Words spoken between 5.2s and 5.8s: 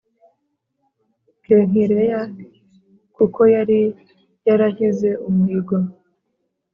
umuhigo